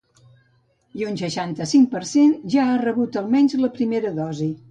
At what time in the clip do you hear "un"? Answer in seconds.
1.09-1.19